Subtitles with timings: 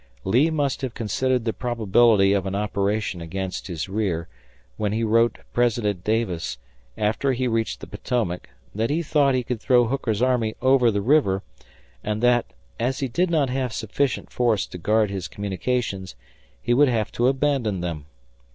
[0.23, 4.27] Lee must have considered the probability of an operation against his rear,
[4.75, 6.57] when he wrote President Davis,
[6.97, 11.03] after he reached the Potomac, that he thought he could throw Hooker's army over the
[11.03, 11.43] river,
[12.03, 12.47] and that,
[12.79, 16.15] as he did not have sufficient force to guard his communications,
[16.59, 18.07] he would have to abandon them.